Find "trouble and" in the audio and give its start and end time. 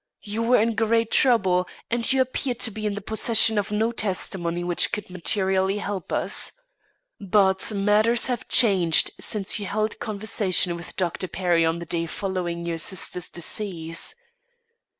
1.11-2.11